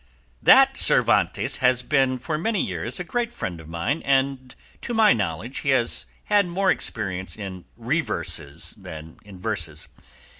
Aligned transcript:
"That 0.41 0.77
Cervantes 0.77 1.57
has 1.57 1.83
been 1.83 2.17
for 2.17 2.35
many 2.35 2.59
years 2.59 2.99
a 2.99 3.03
great 3.03 3.31
friend 3.31 3.61
of 3.61 3.69
mine, 3.69 4.01
and 4.03 4.55
to 4.81 4.95
my 4.95 5.13
knowledge 5.13 5.59
he 5.59 5.69
has 5.69 6.07
had 6.23 6.47
more 6.47 6.71
experience 6.71 7.35
in 7.37 7.65
reverses 7.77 8.73
than 8.79 9.17
in 9.23 9.37
verses. 9.37 9.89